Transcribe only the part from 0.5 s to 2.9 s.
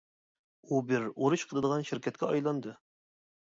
ئۇ بىر ئۇرۇش قىلىدىغان شىركەتكە ئايلاندى.